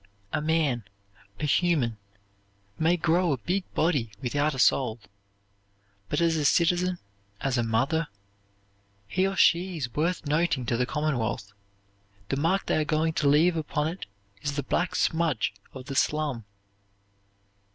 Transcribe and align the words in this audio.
A 0.33 0.41
man, 0.41 0.83
a 1.39 1.45
human, 1.45 1.99
may 2.79 2.97
grow 2.97 3.31
a 3.33 3.37
big 3.37 3.71
body 3.75 4.09
without 4.19 4.55
a 4.55 4.57
soul; 4.57 4.99
but 6.09 6.19
as 6.19 6.35
a 6.37 6.43
citizen, 6.43 6.97
as 7.39 7.55
a 7.55 7.61
mother, 7.63 8.07
he 9.07 9.27
or 9.27 9.35
she 9.35 9.77
is 9.77 9.93
worth 9.93 10.25
nothing 10.25 10.65
to 10.65 10.75
the 10.75 10.87
commonwealth. 10.87 11.51
The 12.29 12.37
mark 12.37 12.65
they 12.65 12.77
are 12.77 12.83
going 12.83 13.13
to 13.13 13.29
leave 13.29 13.55
upon 13.55 13.89
it 13.89 14.07
is 14.41 14.55
the 14.55 14.63
black 14.63 14.95
smudge 14.95 15.53
of 15.71 15.85
the 15.85 15.93
slum. 15.95 16.45